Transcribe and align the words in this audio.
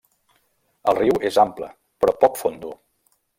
El 0.91 0.97
riu 0.99 1.19
és 1.29 1.37
ample 1.43 1.69
però 2.05 2.17
poc 2.25 2.41
fondo. 2.41 2.73